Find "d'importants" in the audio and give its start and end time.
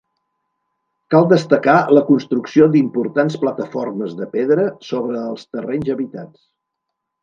2.77-3.39